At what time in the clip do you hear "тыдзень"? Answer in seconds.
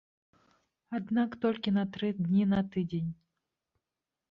2.73-3.13